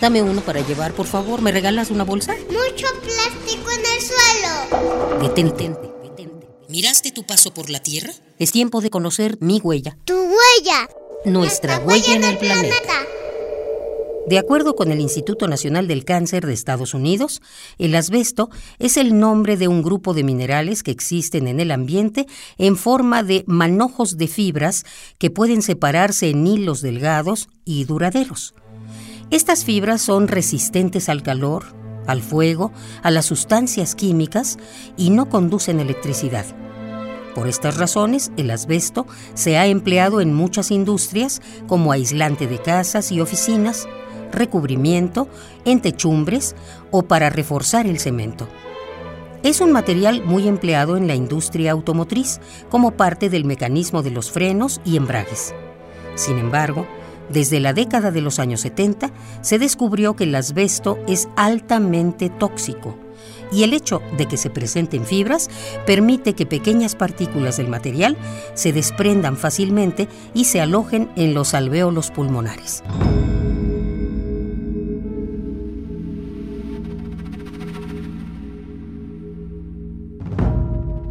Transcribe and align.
Dame 0.00 0.22
uno 0.22 0.40
para 0.42 0.60
llevar, 0.60 0.92
por 0.92 1.06
favor. 1.06 1.40
¿Me 1.40 1.52
regalas 1.52 1.90
una 1.90 2.04
bolsa? 2.04 2.34
Mucho 2.48 2.86
plástico 3.02 3.70
en 3.70 3.80
el 3.80 4.02
suelo. 4.02 5.22
Detente, 5.22 5.70
detente. 6.02 6.48
¿Miraste 6.68 7.12
tu 7.12 7.24
paso 7.24 7.54
por 7.54 7.70
la 7.70 7.80
Tierra? 7.80 8.12
Es 8.38 8.52
tiempo 8.52 8.80
de 8.80 8.90
conocer 8.90 9.38
mi 9.40 9.60
huella. 9.62 9.96
Tu 10.04 10.14
huella. 10.14 10.88
Nuestra 11.24 11.78
huella 11.78 12.14
en 12.14 12.24
el 12.24 12.36
planeta. 12.36 13.06
De 14.26 14.38
acuerdo 14.38 14.74
con 14.74 14.90
el 14.90 15.00
Instituto 15.00 15.46
Nacional 15.46 15.86
del 15.86 16.04
Cáncer 16.04 16.46
de 16.46 16.52
Estados 16.52 16.94
Unidos, 16.94 17.40
el 17.78 17.94
asbesto 17.94 18.50
es 18.80 18.96
el 18.96 19.16
nombre 19.18 19.56
de 19.56 19.68
un 19.68 19.82
grupo 19.82 20.14
de 20.14 20.24
minerales 20.24 20.82
que 20.82 20.90
existen 20.90 21.46
en 21.46 21.60
el 21.60 21.70
ambiente 21.70 22.26
en 22.58 22.76
forma 22.76 23.22
de 23.22 23.44
manojos 23.46 24.16
de 24.18 24.26
fibras 24.26 24.84
que 25.18 25.30
pueden 25.30 25.62
separarse 25.62 26.28
en 26.28 26.44
hilos 26.44 26.80
delgados 26.80 27.48
y 27.64 27.84
duraderos. 27.84 28.52
Estas 29.30 29.64
fibras 29.64 30.02
son 30.02 30.28
resistentes 30.28 31.08
al 31.08 31.22
calor, 31.22 31.64
al 32.06 32.22
fuego, 32.22 32.70
a 33.02 33.10
las 33.10 33.26
sustancias 33.26 33.96
químicas 33.96 34.56
y 34.96 35.10
no 35.10 35.28
conducen 35.28 35.80
electricidad. 35.80 36.46
Por 37.34 37.48
estas 37.48 37.76
razones, 37.76 38.30
el 38.36 38.50
asbesto 38.50 39.06
se 39.34 39.58
ha 39.58 39.66
empleado 39.66 40.20
en 40.20 40.32
muchas 40.32 40.70
industrias 40.70 41.42
como 41.66 41.90
aislante 41.90 42.46
de 42.46 42.62
casas 42.62 43.10
y 43.10 43.20
oficinas, 43.20 43.88
recubrimiento, 44.32 45.28
en 45.64 45.82
techumbres 45.82 46.54
o 46.92 47.02
para 47.02 47.28
reforzar 47.28 47.86
el 47.86 47.98
cemento. 47.98 48.48
Es 49.42 49.60
un 49.60 49.72
material 49.72 50.22
muy 50.24 50.48
empleado 50.48 50.96
en 50.96 51.08
la 51.08 51.14
industria 51.14 51.72
automotriz 51.72 52.40
como 52.70 52.92
parte 52.92 53.28
del 53.28 53.44
mecanismo 53.44 54.02
de 54.02 54.12
los 54.12 54.30
frenos 54.30 54.80
y 54.84 54.96
embragues. 54.96 55.52
Sin 56.14 56.38
embargo, 56.38 56.86
desde 57.30 57.60
la 57.60 57.72
década 57.72 58.10
de 58.10 58.20
los 58.20 58.38
años 58.38 58.60
70 58.60 59.10
se 59.40 59.58
descubrió 59.58 60.16
que 60.16 60.24
el 60.24 60.34
asbesto 60.34 60.98
es 61.06 61.28
altamente 61.36 62.30
tóxico 62.30 62.96
y 63.52 63.62
el 63.62 63.74
hecho 63.74 64.02
de 64.16 64.26
que 64.26 64.36
se 64.36 64.50
presenten 64.50 65.04
fibras 65.04 65.48
permite 65.86 66.34
que 66.34 66.46
pequeñas 66.46 66.94
partículas 66.94 67.56
del 67.56 67.68
material 67.68 68.16
se 68.54 68.72
desprendan 68.72 69.36
fácilmente 69.36 70.08
y 70.34 70.44
se 70.46 70.60
alojen 70.60 71.10
en 71.16 71.34
los 71.34 71.54
alvéolos 71.54 72.10
pulmonares. 72.10 72.82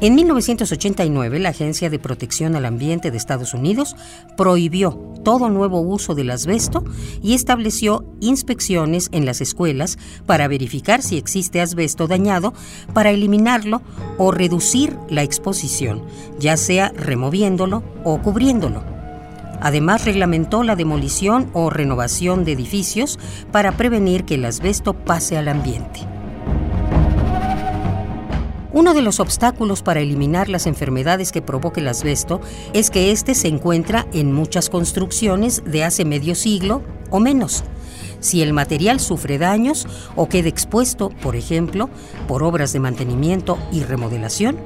En 0.00 0.14
1989, 0.14 1.40
la 1.40 1.48
Agencia 1.48 1.90
de 1.90 1.98
Protección 1.98 2.54
al 2.54 2.66
Ambiente 2.66 3.10
de 3.10 3.16
Estados 3.16 3.52
Unidos 3.52 3.96
prohibió 4.36 4.92
todo 5.24 5.48
nuevo 5.48 5.80
uso 5.80 6.14
del 6.14 6.30
asbesto 6.30 6.84
y 7.20 7.34
estableció 7.34 8.04
inspecciones 8.20 9.08
en 9.10 9.26
las 9.26 9.40
escuelas 9.40 9.98
para 10.24 10.46
verificar 10.46 11.02
si 11.02 11.18
existe 11.18 11.60
asbesto 11.60 12.06
dañado 12.06 12.54
para 12.94 13.10
eliminarlo 13.10 13.82
o 14.18 14.30
reducir 14.30 14.96
la 15.10 15.24
exposición, 15.24 16.04
ya 16.38 16.56
sea 16.56 16.90
removiéndolo 16.90 17.82
o 18.04 18.22
cubriéndolo. 18.22 18.84
Además, 19.60 20.04
reglamentó 20.04 20.62
la 20.62 20.76
demolición 20.76 21.50
o 21.54 21.70
renovación 21.70 22.44
de 22.44 22.52
edificios 22.52 23.18
para 23.50 23.76
prevenir 23.76 24.24
que 24.24 24.36
el 24.36 24.44
asbesto 24.44 24.92
pase 24.92 25.36
al 25.36 25.48
ambiente. 25.48 26.17
Uno 28.78 28.94
de 28.94 29.02
los 29.02 29.18
obstáculos 29.18 29.82
para 29.82 29.98
eliminar 29.98 30.48
las 30.48 30.68
enfermedades 30.68 31.32
que 31.32 31.42
provoca 31.42 31.80
el 31.80 31.88
asbesto 31.88 32.40
es 32.72 32.90
que 32.90 33.10
éste 33.10 33.34
se 33.34 33.48
encuentra 33.48 34.06
en 34.12 34.32
muchas 34.32 34.70
construcciones 34.70 35.64
de 35.64 35.82
hace 35.82 36.04
medio 36.04 36.36
siglo 36.36 36.84
o 37.10 37.18
menos. 37.18 37.64
Si 38.20 38.40
el 38.40 38.52
material 38.52 39.00
sufre 39.00 39.36
daños 39.36 39.88
o 40.14 40.28
queda 40.28 40.48
expuesto, 40.48 41.08
por 41.08 41.34
ejemplo, 41.34 41.90
por 42.28 42.44
obras 42.44 42.72
de 42.72 42.78
mantenimiento 42.78 43.58
y 43.72 43.82
remodelación, 43.82 44.58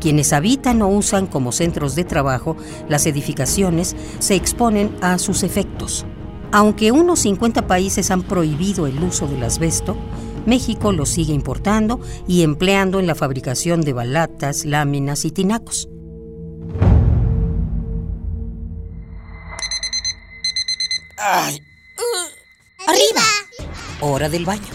quienes 0.00 0.32
habitan 0.32 0.82
o 0.82 0.88
usan 0.88 1.28
como 1.28 1.52
centros 1.52 1.94
de 1.94 2.02
trabajo 2.02 2.56
las 2.88 3.06
edificaciones 3.06 3.94
se 4.18 4.34
exponen 4.34 4.92
a 5.02 5.18
sus 5.18 5.44
efectos. 5.44 6.04
Aunque 6.50 6.90
unos 6.90 7.20
50 7.20 7.68
países 7.68 8.10
han 8.10 8.24
prohibido 8.24 8.88
el 8.88 9.00
uso 9.04 9.28
del 9.28 9.44
asbesto, 9.44 9.96
México 10.46 10.92
lo 10.92 11.06
sigue 11.06 11.32
importando 11.32 12.00
y 12.26 12.42
empleando 12.42 13.00
en 13.00 13.06
la 13.06 13.14
fabricación 13.14 13.82
de 13.82 13.92
balatas, 13.92 14.64
láminas 14.64 15.24
y 15.24 15.30
tinacos. 15.30 15.88
¡Ay! 21.18 21.62
¡Arriba! 22.86 23.22
Hora 24.00 24.28
del 24.28 24.44
baño. 24.44 24.72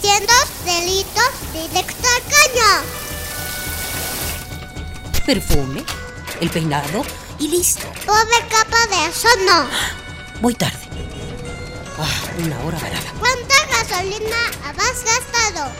Siendo 0.00 0.32
delitos 0.64 1.30
directo 1.52 2.08
al 2.16 2.22
caño. 2.22 2.70
Perfume, 5.24 5.84
el 6.40 6.50
peinado 6.50 7.04
y 7.38 7.48
listo. 7.48 7.86
Pobre 8.04 8.48
capa 8.50 8.86
de 8.88 9.10
eso 9.10 9.28
no. 9.46 9.68
Voy 10.40 10.54
tarde. 10.54 10.78
Ah, 12.00 12.22
una 12.38 12.58
hora 12.64 12.78
varada. 12.78 13.12
¿Cuánta 13.18 13.54
gasolina 13.98 14.36
gastado? 15.04 15.72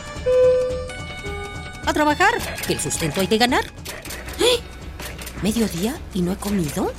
A 1.85 1.93
trabajar, 1.93 2.33
que 2.67 2.73
el 2.73 2.79
sustento 2.79 3.21
hay 3.21 3.27
que 3.27 3.37
ganar. 3.37 3.65
¡Eh! 4.39 4.59
¿Mediodía 5.41 5.99
y 6.13 6.21
no 6.21 6.33
he 6.33 6.35
comido? 6.35 6.91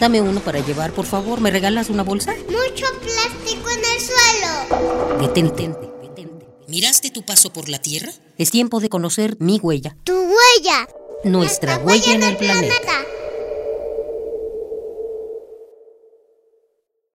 Dame 0.00 0.22
uno 0.22 0.40
para 0.40 0.60
llevar, 0.60 0.92
por 0.92 1.06
favor. 1.06 1.40
¿Me 1.40 1.50
regalas 1.50 1.90
una 1.90 2.04
bolsa? 2.04 2.34
Mucho 2.46 2.86
plástico 3.00 3.68
en 3.70 3.78
el 3.78 4.00
suelo. 4.00 5.20
Detente, 5.20 5.68
detente. 6.02 6.46
¿Miraste 6.68 7.10
tu 7.10 7.24
paso 7.24 7.52
por 7.52 7.68
la 7.68 7.80
Tierra? 7.80 8.12
Es 8.38 8.50
tiempo 8.50 8.80
de 8.80 8.88
conocer 8.88 9.36
mi 9.40 9.58
huella. 9.58 9.96
Tu 10.04 10.14
huella. 10.14 10.88
Nuestra, 11.24 11.78
huella, 11.78 12.14
en 12.14 12.22
el 12.22 12.36
planeta. 12.36 12.92